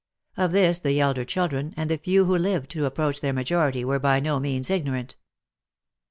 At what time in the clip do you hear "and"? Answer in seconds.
1.77-1.87